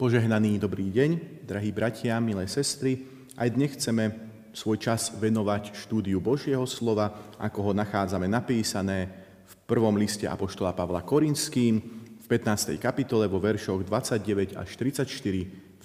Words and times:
Požehnaný 0.00 0.56
dobrý 0.56 0.88
deň, 0.88 1.44
drahí 1.44 1.76
bratia, 1.76 2.16
milé 2.24 2.48
sestry. 2.48 3.04
Aj 3.36 3.52
dnes 3.52 3.76
chceme 3.76 4.08
svoj 4.48 4.80
čas 4.80 5.12
venovať 5.12 5.76
štúdiu 5.76 6.24
Božieho 6.24 6.64
slova, 6.64 7.36
ako 7.36 7.68
ho 7.68 7.72
nachádzame 7.76 8.24
napísané 8.24 9.12
v 9.44 9.54
prvom 9.68 9.92
liste 10.00 10.24
Apoštola 10.24 10.72
Pavla 10.72 11.04
Korinským, 11.04 11.74
v 12.16 12.26
15. 12.32 12.80
kapitole 12.80 13.28
vo 13.28 13.44
veršoch 13.44 13.84
29 13.84 14.56
až 14.56 14.68
34 14.80 15.04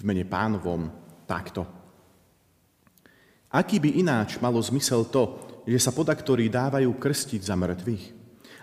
mene 0.00 0.24
pánovom 0.24 0.88
takto. 1.28 1.68
Aký 3.52 3.76
by 3.76 4.00
ináč 4.00 4.40
malo 4.40 4.64
zmysel 4.64 5.12
to, 5.12 5.44
že 5.68 5.76
sa 5.76 5.92
podaktorí 5.92 6.48
dávajú 6.48 6.88
krstiť 6.96 7.44
za 7.44 7.52
mŕtvych? 7.52 8.04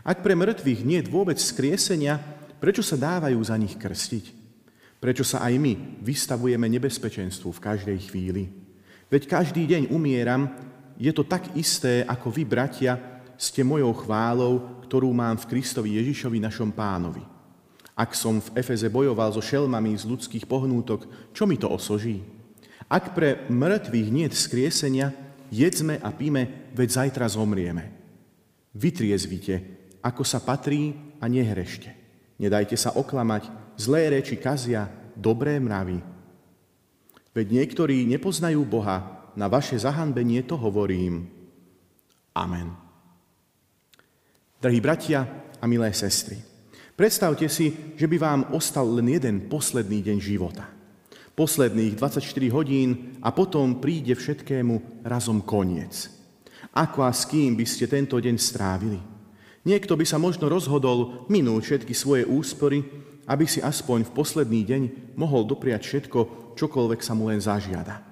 Ak 0.02 0.26
pre 0.26 0.34
mŕtvych 0.34 0.82
nie 0.82 0.98
je 1.06 1.14
vôbec 1.14 1.38
skriesenia, 1.38 2.18
prečo 2.58 2.82
sa 2.82 2.98
dávajú 2.98 3.38
za 3.38 3.54
nich 3.54 3.78
krstiť? 3.78 4.43
Prečo 5.04 5.28
sa 5.28 5.44
aj 5.44 5.60
my 5.60 6.00
vystavujeme 6.00 6.64
nebezpečenstvu 6.72 7.52
v 7.52 7.60
každej 7.60 8.00
chvíli? 8.08 8.48
Veď 9.12 9.28
každý 9.28 9.68
deň 9.68 9.92
umieram, 9.92 10.48
je 10.96 11.12
to 11.12 11.28
tak 11.28 11.52
isté, 11.60 12.08
ako 12.08 12.32
vy, 12.32 12.48
bratia, 12.48 12.96
ste 13.36 13.68
mojou 13.68 13.92
chválou, 13.92 14.80
ktorú 14.88 15.12
mám 15.12 15.36
v 15.36 15.52
Kristovi 15.52 16.00
Ježišovi, 16.00 16.40
našom 16.40 16.72
pánovi. 16.72 17.20
Ak 17.92 18.16
som 18.16 18.40
v 18.40 18.56
Efeze 18.56 18.88
bojoval 18.88 19.36
so 19.36 19.44
šelmami 19.44 19.92
z 19.92 20.08
ľudských 20.08 20.48
pohnútok, 20.48 21.04
čo 21.36 21.44
mi 21.44 21.60
to 21.60 21.68
osoží? 21.68 22.24
Ak 22.88 23.12
pre 23.12 23.44
mŕtvych 23.52 24.08
nie 24.08 24.32
skriesenia, 24.32 25.12
jedzme 25.52 26.00
a 26.00 26.16
píme, 26.16 26.72
veď 26.72 27.04
zajtra 27.04 27.28
zomrieme. 27.28 27.92
Vytriezvite, 28.72 29.68
ako 30.00 30.24
sa 30.24 30.40
patrí 30.40 30.96
a 31.20 31.28
nehrešte. 31.28 31.92
Nedajte 32.40 32.80
sa 32.80 32.96
oklamať, 32.96 33.63
zlé 33.78 34.10
reči 34.14 34.38
kazia 34.38 34.90
dobré 35.14 35.58
mravy. 35.62 36.02
Veď 37.34 37.48
niektorí 37.50 38.06
nepoznajú 38.06 38.62
Boha, 38.66 39.24
na 39.34 39.50
vaše 39.50 39.74
zahanbenie 39.74 40.46
to 40.46 40.54
hovorím. 40.54 41.26
Amen. 42.38 42.74
Drahí 44.62 44.80
bratia 44.80 45.26
a 45.58 45.66
milé 45.66 45.90
sestry, 45.92 46.38
predstavte 46.94 47.50
si, 47.50 47.98
že 47.98 48.06
by 48.06 48.18
vám 48.22 48.42
ostal 48.54 48.86
len 48.94 49.10
jeden 49.10 49.50
posledný 49.50 50.06
deň 50.06 50.18
života. 50.22 50.70
Posledných 51.34 51.98
24 51.98 52.22
hodín 52.54 53.18
a 53.26 53.34
potom 53.34 53.82
príde 53.82 54.14
všetkému 54.14 55.02
razom 55.02 55.42
koniec. 55.42 56.14
Ako 56.74 57.02
a 57.02 57.10
s 57.10 57.26
kým 57.26 57.58
by 57.58 57.66
ste 57.66 57.90
tento 57.90 58.18
deň 58.22 58.38
strávili? 58.38 59.13
Niekto 59.64 59.96
by 59.96 60.04
sa 60.04 60.20
možno 60.20 60.52
rozhodol 60.52 61.28
minúť 61.32 61.62
všetky 61.64 61.96
svoje 61.96 62.28
úspory 62.28 62.84
aby 63.28 63.48
si 63.48 63.64
aspoň 63.64 64.04
v 64.08 64.16
posledný 64.16 64.62
deň 64.68 64.82
mohol 65.16 65.48
dopriať 65.48 65.88
všetko, 65.88 66.20
čokoľvek 66.60 67.00
sa 67.00 67.16
mu 67.16 67.32
len 67.32 67.40
zažiada. 67.40 68.04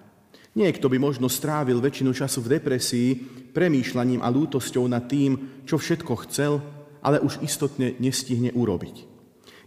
Niekto 0.51 0.91
by 0.91 0.99
možno 0.99 1.31
strávil 1.31 1.79
väčšinu 1.79 2.11
času 2.11 2.43
v 2.43 2.59
depresii, 2.59 3.09
premýšľaním 3.55 4.19
a 4.19 4.31
lútosťou 4.31 4.87
nad 4.87 5.07
tým, 5.07 5.63
čo 5.63 5.79
všetko 5.79 6.13
chcel, 6.27 6.59
ale 6.99 7.23
už 7.23 7.39
istotne 7.43 7.95
nestihne 7.99 8.51
urobiť. 8.51 9.07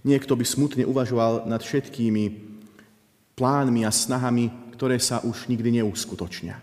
Niekto 0.04 0.36
by 0.36 0.44
smutne 0.44 0.84
uvažoval 0.84 1.48
nad 1.48 1.64
všetkými 1.64 2.24
plánmi 3.32 3.88
a 3.88 3.92
snahami, 3.92 4.76
ktoré 4.76 5.00
sa 5.00 5.24
už 5.24 5.48
nikdy 5.48 5.80
neuskutočnia. 5.80 6.60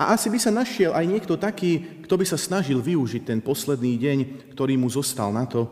A 0.00 0.16
asi 0.16 0.32
by 0.32 0.38
sa 0.40 0.52
našiel 0.54 0.96
aj 0.96 1.04
niekto 1.04 1.34
taký, 1.36 2.04
kto 2.06 2.14
by 2.16 2.24
sa 2.24 2.40
snažil 2.40 2.80
využiť 2.80 3.22
ten 3.28 3.38
posledný 3.44 3.98
deň, 3.98 4.18
ktorý 4.56 4.76
mu 4.80 4.88
zostal 4.88 5.32
na 5.32 5.44
to, 5.44 5.68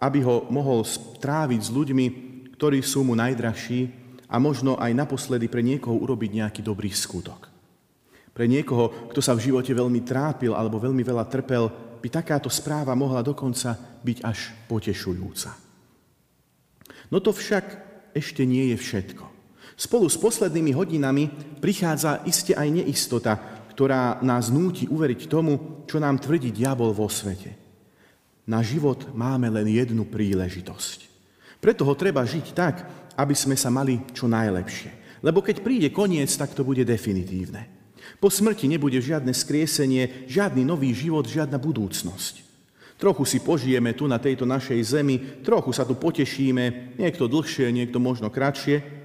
aby 0.00 0.24
ho 0.24 0.48
mohol 0.48 0.80
stráviť 0.80 1.60
s 1.60 1.70
ľuďmi, 1.70 2.06
ktorí 2.56 2.80
sú 2.80 3.04
mu 3.04 3.12
najdražší 3.16 3.92
a 4.30 4.36
možno 4.40 4.78
aj 4.80 4.96
naposledy 4.96 5.50
pre 5.50 5.60
niekoho 5.60 5.96
urobiť 6.00 6.30
nejaký 6.40 6.60
dobrý 6.64 6.88
skutok. 6.88 7.50
Pre 8.30 8.46
niekoho, 8.46 9.10
kto 9.12 9.20
sa 9.20 9.36
v 9.36 9.50
živote 9.50 9.74
veľmi 9.74 10.00
trápil 10.06 10.56
alebo 10.56 10.80
veľmi 10.80 11.02
veľa 11.04 11.28
trpel, 11.28 11.68
by 12.00 12.08
takáto 12.08 12.48
správa 12.48 12.96
mohla 12.96 13.20
dokonca 13.20 13.76
byť 14.00 14.18
až 14.24 14.56
potešujúca. 14.64 15.50
No 17.12 17.20
to 17.20 17.34
však 17.34 17.64
ešte 18.16 18.46
nie 18.48 18.72
je 18.72 18.76
všetko. 18.80 19.39
Spolu 19.80 20.12
s 20.12 20.20
poslednými 20.20 20.76
hodinami 20.76 21.32
prichádza 21.56 22.20
iste 22.28 22.52
aj 22.52 22.68
neistota, 22.68 23.40
ktorá 23.72 24.20
nás 24.20 24.52
núti 24.52 24.84
uveriť 24.84 25.24
tomu, 25.24 25.80
čo 25.88 25.96
nám 25.96 26.20
tvrdí 26.20 26.52
diabol 26.52 26.92
vo 26.92 27.08
svete. 27.08 27.56
Na 28.44 28.60
život 28.60 29.08
máme 29.16 29.48
len 29.48 29.64
jednu 29.72 30.04
príležitosť. 30.04 31.08
Preto 31.64 31.88
ho 31.88 31.96
treba 31.96 32.28
žiť 32.28 32.46
tak, 32.52 32.84
aby 33.16 33.32
sme 33.32 33.56
sa 33.56 33.72
mali 33.72 34.04
čo 34.12 34.28
najlepšie. 34.28 35.24
Lebo 35.24 35.40
keď 35.40 35.64
príde 35.64 35.88
koniec, 35.88 36.28
tak 36.36 36.52
to 36.52 36.60
bude 36.60 36.84
definitívne. 36.84 37.64
Po 38.20 38.28
smrti 38.28 38.68
nebude 38.68 39.00
žiadne 39.00 39.32
skriesenie, 39.32 40.28
žiadny 40.28 40.60
nový 40.60 40.92
život, 40.92 41.24
žiadna 41.24 41.56
budúcnosť. 41.56 42.44
Trochu 43.00 43.24
si 43.24 43.40
požijeme 43.40 43.96
tu 43.96 44.04
na 44.04 44.20
tejto 44.20 44.44
našej 44.44 44.80
zemi, 44.84 45.40
trochu 45.40 45.72
sa 45.72 45.88
tu 45.88 45.96
potešíme, 45.96 46.96
niekto 47.00 47.32
dlhšie, 47.32 47.72
niekto 47.72 47.96
možno 47.96 48.28
kratšie, 48.28 48.99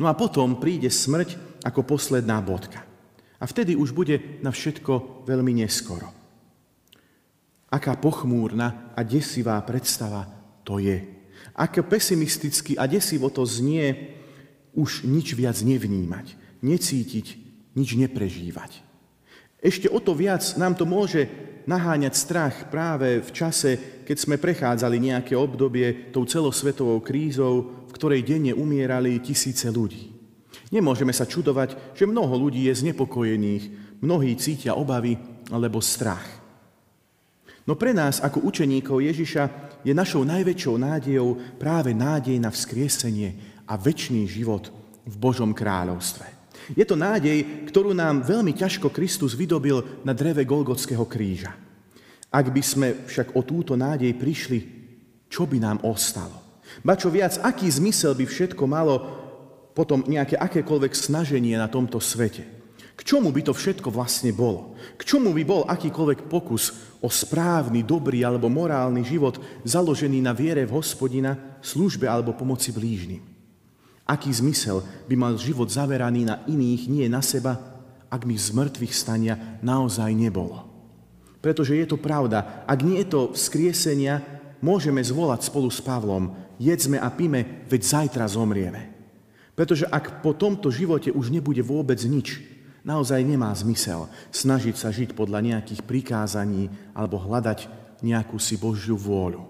no 0.00 0.08
a 0.08 0.16
potom 0.16 0.56
príde 0.56 0.88
smrť 0.88 1.60
ako 1.60 1.84
posledná 1.84 2.40
bodka. 2.40 2.80
A 3.40 3.44
vtedy 3.44 3.76
už 3.76 3.92
bude 3.92 4.40
na 4.40 4.48
všetko 4.48 5.24
veľmi 5.28 5.60
neskoro. 5.60 6.08
Aká 7.68 8.00
pochmúrna 8.00 8.96
a 8.96 9.04
desivá 9.04 9.60
predstava 9.62 10.24
to 10.64 10.80
je. 10.80 11.04
Aké 11.52 11.84
pesimisticky 11.84 12.74
a 12.80 12.88
desivo 12.88 13.28
to 13.28 13.44
znie, 13.44 14.16
už 14.72 15.04
nič 15.04 15.36
viac 15.36 15.60
nevnímať, 15.60 16.36
necítiť, 16.64 17.26
nič 17.76 17.88
neprežívať. 17.96 18.82
Ešte 19.60 19.92
o 19.92 20.00
to 20.00 20.16
viac 20.16 20.42
nám 20.56 20.72
to 20.72 20.88
môže 20.88 21.28
naháňať 21.68 22.14
strach 22.16 22.56
práve 22.72 23.20
v 23.20 23.30
čase, 23.30 24.02
keď 24.08 24.16
sme 24.16 24.36
prechádzali 24.40 24.96
nejaké 24.96 25.36
obdobie 25.36 26.10
tou 26.10 26.24
celosvetovou 26.24 27.04
krízou, 27.04 27.79
ktorej 28.00 28.24
denne 28.24 28.56
umierali 28.56 29.20
tisíce 29.20 29.68
ľudí. 29.68 30.08
Nemôžeme 30.72 31.12
sa 31.12 31.28
čudovať, 31.28 31.92
že 31.92 32.08
mnoho 32.08 32.32
ľudí 32.48 32.64
je 32.64 32.80
znepokojených, 32.80 33.68
mnohí 34.00 34.32
cítia 34.40 34.72
obavy 34.72 35.20
alebo 35.52 35.84
strach. 35.84 36.24
No 37.68 37.76
pre 37.76 37.92
nás 37.92 38.24
ako 38.24 38.48
učeníkov 38.48 39.04
Ježiša 39.04 39.44
je 39.84 39.92
našou 39.92 40.24
najväčšou 40.24 40.80
nádejou 40.80 41.60
práve 41.60 41.92
nádej 41.92 42.40
na 42.40 42.48
vzkriesenie 42.48 43.60
a 43.68 43.76
väčší 43.76 44.24
život 44.24 44.72
v 45.04 45.14
Božom 45.20 45.52
kráľovstve. 45.52 46.24
Je 46.72 46.88
to 46.88 46.96
nádej, 46.96 47.68
ktorú 47.68 47.92
nám 47.92 48.24
veľmi 48.24 48.56
ťažko 48.56 48.88
Kristus 48.88 49.36
vydobil 49.36 50.00
na 50.08 50.16
dreve 50.16 50.48
Golgotského 50.48 51.04
kríža. 51.04 51.52
Ak 52.32 52.48
by 52.48 52.62
sme 52.64 52.88
však 53.04 53.36
o 53.36 53.44
túto 53.44 53.76
nádej 53.76 54.16
prišli, 54.16 54.58
čo 55.28 55.44
by 55.44 55.60
nám 55.60 55.84
ostalo? 55.84 56.49
Ba 56.80 56.94
čo 56.94 57.10
viac, 57.12 57.36
aký 57.42 57.66
zmysel 57.68 58.14
by 58.14 58.24
všetko 58.24 58.64
malo 58.64 58.94
potom 59.74 60.02
nejaké 60.06 60.38
akékoľvek 60.38 60.92
snaženie 60.94 61.54
na 61.58 61.66
tomto 61.66 61.98
svete? 61.98 62.60
K 63.00 63.16
čomu 63.16 63.32
by 63.32 63.40
to 63.48 63.56
všetko 63.56 63.88
vlastne 63.88 64.28
bolo? 64.28 64.76
K 65.00 65.08
čomu 65.08 65.32
by 65.32 65.42
bol 65.48 65.64
akýkoľvek 65.64 66.28
pokus 66.28 66.76
o 67.00 67.08
správny, 67.08 67.80
dobrý 67.80 68.20
alebo 68.20 68.52
morálny 68.52 69.00
život 69.08 69.40
založený 69.64 70.20
na 70.20 70.36
viere 70.36 70.68
v 70.68 70.76
hospodina, 70.76 71.56
službe 71.64 72.04
alebo 72.04 72.36
pomoci 72.36 72.76
blížnym? 72.76 73.24
Aký 74.04 74.28
zmysel 74.28 74.84
by 75.08 75.16
mal 75.16 75.32
život 75.40 75.72
zaveraný 75.72 76.28
na 76.28 76.44
iných, 76.44 76.92
nie 76.92 77.08
na 77.08 77.24
seba, 77.24 77.56
ak 78.12 78.28
mi 78.28 78.36
z 78.36 78.52
mŕtvych 78.52 78.92
stania 78.92 79.38
naozaj 79.64 80.12
nebolo? 80.12 80.68
Pretože 81.40 81.80
je 81.80 81.88
to 81.88 81.96
pravda, 81.96 82.68
ak 82.68 82.84
nie 82.84 83.00
je 83.00 83.08
to 83.08 83.20
vzkriesenia, 83.32 84.20
môžeme 84.60 85.00
zvolať 85.00 85.48
spolu 85.48 85.72
s 85.72 85.80
Pavlom, 85.80 86.36
jedzme 86.60 87.00
a 87.00 87.08
píme, 87.08 87.64
veď 87.66 87.80
zajtra 87.80 88.28
zomrieme. 88.28 88.92
Pretože 89.56 89.88
ak 89.88 90.20
po 90.20 90.36
tomto 90.36 90.68
živote 90.68 91.08
už 91.08 91.32
nebude 91.32 91.64
vôbec 91.64 91.98
nič, 92.04 92.60
Naozaj 92.80 93.20
nemá 93.20 93.52
zmysel 93.52 94.08
snažiť 94.32 94.76
sa 94.76 94.88
žiť 94.88 95.12
podľa 95.12 95.44
nejakých 95.44 95.84
prikázaní 95.84 96.72
alebo 96.96 97.20
hľadať 97.20 97.68
nejakú 98.00 98.40
si 98.40 98.56
Božiu 98.56 98.96
vôľu. 98.96 99.44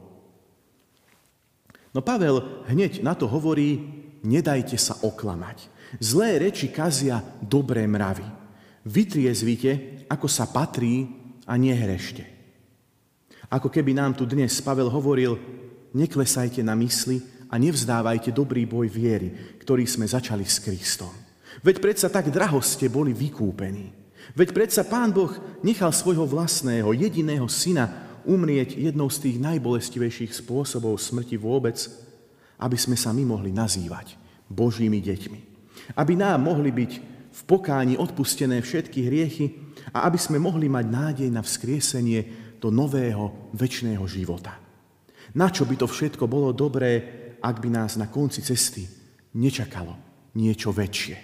No 1.95 2.01
Pavel 2.03 2.67
hneď 2.67 3.03
na 3.03 3.15
to 3.15 3.31
hovorí, 3.31 3.79
nedajte 4.27 4.75
sa 4.79 4.99
oklamať. 4.99 5.71
Zlé 6.03 6.39
reči 6.39 6.71
kazia 6.71 7.23
dobré 7.43 7.87
mravy. 7.87 8.27
Vytriezvite, 8.87 10.03
ako 10.11 10.27
sa 10.27 10.51
patrí 10.51 11.07
a 11.47 11.55
nehrešte. 11.55 12.27
Ako 13.51 13.71
keby 13.71 13.95
nám 13.95 14.15
tu 14.15 14.27
dnes 14.27 14.51
Pavel 14.63 14.91
hovoril, 14.91 15.39
neklesajte 15.95 16.63
na 16.63 16.77
mysli 16.79 17.23
a 17.51 17.59
nevzdávajte 17.59 18.31
dobrý 18.31 18.67
boj 18.67 18.87
viery, 18.87 19.59
ktorý 19.59 19.85
sme 19.87 20.07
začali 20.07 20.47
s 20.47 20.63
Kristom. 20.63 21.11
Veď 21.67 21.83
predsa 21.83 22.09
tak 22.09 22.31
draho 22.31 22.63
ste 22.63 22.87
boli 22.87 23.11
vykúpení. 23.11 23.91
Veď 24.39 24.55
predsa 24.55 24.87
Pán 24.87 25.11
Boh 25.11 25.35
nechal 25.67 25.91
svojho 25.91 26.23
vlastného, 26.23 26.95
jediného 26.95 27.51
syna 27.51 27.91
umrieť 28.23 28.79
jednou 28.79 29.11
z 29.11 29.27
tých 29.27 29.37
najbolestivejších 29.43 30.31
spôsobov 30.31 30.95
smrti 31.01 31.35
vôbec, 31.35 31.83
aby 32.61 32.77
sme 32.79 32.95
sa 32.95 33.11
my 33.11 33.27
mohli 33.27 33.51
nazývať 33.51 34.15
Božími 34.47 35.03
deťmi. 35.03 35.41
Aby 35.97 36.15
nám 36.15 36.47
mohli 36.47 36.71
byť 36.71 36.93
v 37.31 37.41
pokáni 37.49 37.97
odpustené 37.97 38.61
všetky 38.61 39.01
hriechy 39.09 39.47
a 39.91 40.07
aby 40.07 40.19
sme 40.21 40.39
mohli 40.39 40.69
mať 40.69 40.87
nádej 40.87 41.29
na 41.33 41.41
vzkriesenie 41.43 42.53
do 42.61 42.69
nového, 42.69 43.51
väčšného 43.57 44.05
života. 44.05 44.60
Na 45.35 45.47
čo 45.51 45.63
by 45.63 45.75
to 45.79 45.87
všetko 45.87 46.27
bolo 46.27 46.51
dobré, 46.51 47.21
ak 47.41 47.57
by 47.63 47.69
nás 47.71 47.97
na 47.97 48.11
konci 48.11 48.43
cesty 48.43 48.85
nečakalo 49.37 49.95
niečo 50.35 50.75
väčšie. 50.75 51.17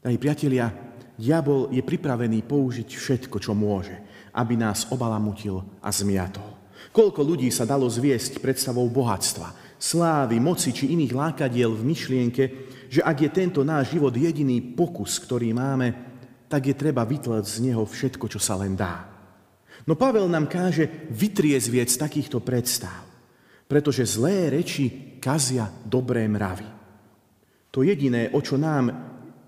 Drahí 0.00 0.16
priatelia, 0.16 0.72
diabol 1.20 1.68
je 1.68 1.84
pripravený 1.84 2.40
použiť 2.48 2.88
všetko, 2.88 3.36
čo 3.36 3.52
môže, 3.52 3.94
aby 4.32 4.56
nás 4.56 4.88
obalamutil 4.88 5.60
a 5.84 5.92
zmiatol. 5.92 6.56
Koľko 6.90 7.20
ľudí 7.20 7.52
sa 7.52 7.68
dalo 7.68 7.84
zviesť 7.84 8.40
predstavou 8.40 8.88
bohatstva, 8.88 9.76
slávy, 9.76 10.40
moci 10.40 10.72
či 10.72 10.96
iných 10.96 11.12
lákadiel 11.12 11.76
v 11.76 11.86
myšlienke, 11.92 12.44
že 12.88 13.04
ak 13.04 13.16
je 13.20 13.30
tento 13.30 13.60
náš 13.60 13.92
život 13.94 14.10
jediný 14.16 14.58
pokus, 14.72 15.20
ktorý 15.20 15.52
máme, 15.52 15.92
tak 16.50 16.66
je 16.66 16.74
treba 16.74 17.06
vytlať 17.06 17.44
z 17.46 17.56
neho 17.70 17.84
všetko, 17.84 18.26
čo 18.26 18.40
sa 18.40 18.58
len 18.58 18.74
dá. 18.74 19.09
No 19.88 19.96
Pavel 19.96 20.28
nám 20.28 20.50
káže 20.50 21.08
vytriezvieť 21.08 21.88
z 21.88 22.00
takýchto 22.00 22.44
predstav, 22.44 23.06
pretože 23.64 24.04
zlé 24.04 24.50
reči 24.52 25.16
kazia 25.22 25.70
dobré 25.86 26.26
mravy. 26.28 26.68
To 27.70 27.86
jediné, 27.86 28.34
o 28.34 28.42
čo 28.42 28.58
nám 28.58 28.90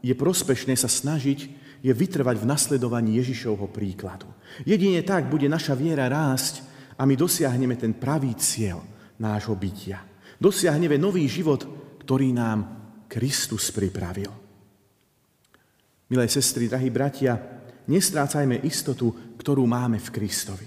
je 0.01 0.15
prospešné 0.15 0.79
sa 0.79 0.87
snažiť, 0.87 1.63
je 1.83 1.91
vytrvať 1.91 2.39
v 2.39 2.49
nasledovaní 2.49 3.19
Ježišovho 3.19 3.67
príkladu. 3.75 4.31
Jedine 4.63 5.03
tak 5.03 5.27
bude 5.27 5.51
naša 5.51 5.75
viera 5.75 6.07
rásť 6.07 6.63
a 6.95 7.03
my 7.03 7.19
dosiahneme 7.19 7.75
ten 7.75 7.91
pravý 7.91 8.39
cieľ 8.39 8.87
nášho 9.19 9.59
bytia. 9.59 9.99
Dosiahneme 10.39 10.95
nový 10.99 11.27
život, 11.27 11.67
ktorý 12.07 12.31
nám 12.31 12.59
Kristus 13.11 13.75
pripravil. 13.75 14.31
Milé 16.07 16.27
sestry, 16.31 16.71
drahí 16.71 16.91
bratia, 16.93 17.35
nestrácajme 17.89 18.63
istotu, 18.63 19.32
ktorú 19.43 19.67
máme 19.67 19.99
v 19.99 20.13
Kristovi. 20.15 20.67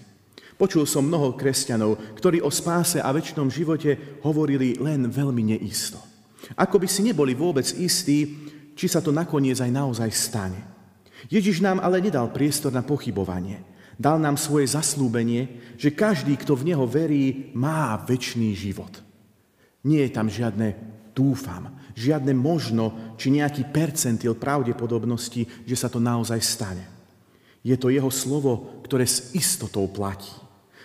Počul 0.59 0.83
som 0.83 1.07
mnoho 1.07 1.35
kresťanov, 1.39 2.15
ktorí 2.19 2.43
o 2.43 2.51
spáse 2.51 2.99
a 2.99 3.11
väčšnom 3.11 3.47
živote 3.47 4.19
hovorili 4.23 4.75
len 4.79 5.07
veľmi 5.07 5.55
neisto. 5.55 5.99
Ako 6.59 6.79
by 6.79 6.87
si 6.87 7.03
neboli 7.03 7.31
vôbec 7.31 7.67
istí, 7.75 8.47
či 8.75 8.85
sa 8.91 8.99
to 8.99 9.15
nakoniec 9.15 9.59
aj 9.59 9.71
naozaj 9.71 10.11
stane. 10.11 10.59
Ježiš 11.31 11.63
nám 11.63 11.79
ale 11.79 12.03
nedal 12.03 12.31
priestor 12.31 12.75
na 12.75 12.83
pochybovanie. 12.83 13.63
Dal 13.95 14.19
nám 14.19 14.35
svoje 14.35 14.67
zaslúbenie, 14.67 15.75
že 15.79 15.95
každý, 15.95 16.35
kto 16.35 16.55
v 16.59 16.75
Neho 16.75 16.83
verí, 16.83 17.55
má 17.55 17.95
väčší 18.03 18.51
život. 18.51 18.91
Nie 19.87 20.07
je 20.07 20.11
tam 20.11 20.27
žiadne 20.27 20.75
dúfam, 21.15 21.71
žiadne 21.95 22.35
možno, 22.35 23.15
či 23.15 23.31
nejaký 23.31 23.71
percentil 23.71 24.35
pravdepodobnosti, 24.35 25.47
že 25.63 25.75
sa 25.79 25.87
to 25.87 26.03
naozaj 26.03 26.39
stane. 26.43 26.94
Je 27.65 27.73
to 27.73 27.89
jeho 27.89 28.13
slovo, 28.13 28.77
ktoré 28.85 29.09
s 29.09 29.33
istotou 29.33 29.89
platí. 29.89 30.29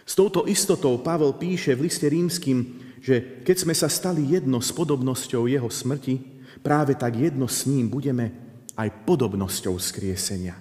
S 0.08 0.16
touto 0.16 0.48
istotou 0.48 0.96
Pavel 0.96 1.36
píše 1.36 1.76
v 1.76 1.86
liste 1.86 2.08
rímským, 2.08 2.80
že 3.04 3.44
keď 3.44 3.56
sme 3.68 3.74
sa 3.76 3.92
stali 3.92 4.24
jedno 4.32 4.64
s 4.64 4.72
podobnosťou 4.72 5.44
jeho 5.44 5.68
smrti, 5.68 6.18
práve 6.64 6.96
tak 6.96 7.20
jedno 7.20 7.44
s 7.44 7.68
ním 7.68 7.92
budeme 7.92 8.32
aj 8.80 9.04
podobnosťou 9.04 9.76
skriesenia. 9.76 10.56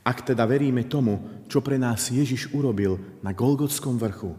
Ak 0.00 0.24
teda 0.24 0.48
veríme 0.48 0.88
tomu, 0.88 1.44
čo 1.50 1.60
pre 1.60 1.76
nás 1.76 2.08
Ježiš 2.08 2.54
urobil 2.54 2.96
na 3.20 3.36
Golgotskom 3.36 4.00
vrchu, 4.00 4.32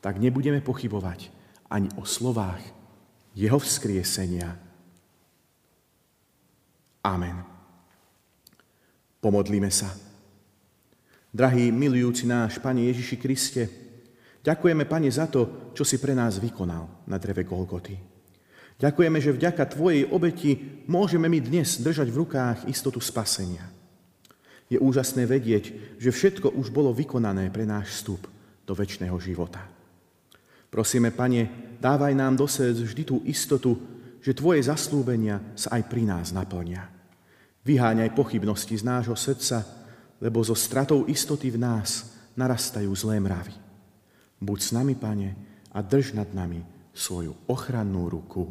tak 0.00 0.16
nebudeme 0.16 0.62
pochybovať 0.64 1.28
ani 1.68 1.90
o 1.98 2.06
slovách 2.06 2.62
jeho 3.36 3.58
vzkriesenia. 3.60 4.56
Amen. 7.04 7.44
Pomodlíme 9.20 9.68
sa. 9.68 9.92
Drahý, 11.34 11.74
milujúci 11.74 12.24
náš 12.24 12.62
Pane 12.62 12.86
Ježiši 12.88 13.16
Kriste, 13.18 13.62
ďakujeme, 14.40 14.86
Pane, 14.86 15.10
za 15.10 15.26
to, 15.26 15.72
čo 15.74 15.82
si 15.82 15.98
pre 15.98 16.14
nás 16.14 16.38
vykonal 16.38 17.06
na 17.10 17.16
dreve 17.18 17.42
Golgoty. 17.42 17.98
Ďakujeme, 18.76 19.18
že 19.20 19.32
vďaka 19.32 19.72
Tvojej 19.72 20.04
obeti 20.12 20.84
môžeme 20.84 21.32
my 21.32 21.40
dnes 21.40 21.80
držať 21.80 22.12
v 22.12 22.20
rukách 22.24 22.58
istotu 22.68 23.00
spasenia. 23.00 23.64
Je 24.68 24.76
úžasné 24.76 25.24
vedieť, 25.24 25.96
že 25.96 26.10
všetko 26.12 26.52
už 26.58 26.74
bolo 26.74 26.92
vykonané 26.92 27.48
pre 27.48 27.64
náš 27.64 28.02
vstup 28.02 28.28
do 28.66 28.72
väčšného 28.74 29.16
života. 29.22 29.62
Prosíme, 30.68 31.14
Pane, 31.14 31.74
dávaj 31.80 32.12
nám 32.12 32.36
do 32.36 32.44
srdc 32.44 32.84
vždy 32.84 33.02
tú 33.06 33.16
istotu, 33.24 33.78
že 34.20 34.34
Tvoje 34.34 34.66
zaslúbenia 34.66 35.38
sa 35.54 35.78
aj 35.78 35.82
pri 35.86 36.02
nás 36.02 36.34
naplnia. 36.34 36.90
Vyháňaj 37.62 38.12
pochybnosti 38.12 38.74
z 38.74 38.84
nášho 38.84 39.14
srdca, 39.14 39.62
lebo 40.20 40.44
so 40.44 40.56
stratou 40.56 41.04
istoty 41.06 41.50
v 41.52 41.60
nás 41.60 42.16
narastajú 42.36 42.92
zlé 42.92 43.20
mravy. 43.20 43.54
Buď 44.40 44.58
s 44.60 44.70
nami, 44.72 44.94
Pane, 44.94 45.30
a 45.72 45.78
drž 45.80 46.12
nad 46.12 46.28
nami 46.32 46.64
svoju 46.92 47.36
ochrannú 47.48 48.08
ruku. 48.08 48.48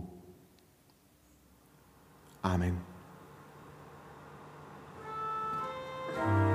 Amen. 2.45 2.77
thank 6.15 6.49
you 6.49 6.54